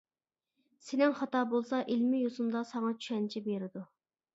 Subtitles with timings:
[0.85, 3.91] سېنىڭ خاتا بولسا ئىلمىي يوسۇندا ساڭا چۈشەنچە بېرىدۇ.